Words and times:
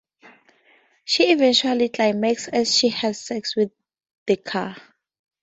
She 1.05 1.31
eventually 1.31 1.89
climaxes 1.89 2.47
as 2.51 2.75
she 2.75 2.89
has 2.89 3.21
sex 3.21 3.55
with 3.55 3.71
the 4.25 4.35
car. 4.35 4.75